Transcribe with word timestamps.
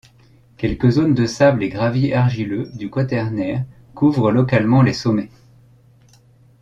Quelques 0.57 0.89
zones 0.89 1.13
de 1.13 1.27
sable 1.27 1.61
et 1.63 1.69
gravier 1.69 2.15
argileux 2.15 2.71
du 2.73 2.89
Quaternaire 2.89 3.65
couvrent 3.93 4.31
localement 4.31 4.81
les 4.81 4.93
sommets. 4.93 5.29